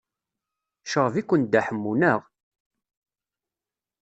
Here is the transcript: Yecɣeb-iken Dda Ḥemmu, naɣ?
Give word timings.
Yecɣeb-iken 0.83 1.41
Dda 1.43 1.61
Ḥemmu, 1.67 1.93
naɣ? 1.99 2.21